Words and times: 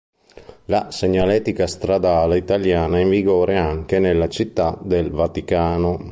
La 0.65 0.89
segnaletica 0.89 1.67
stradale 1.67 2.35
italiana 2.37 2.97
è 2.97 3.01
in 3.01 3.09
vigore 3.09 3.57
anche 3.57 3.99
nella 3.99 4.29
Città 4.29 4.75
del 4.81 5.11
Vaticano. 5.11 5.99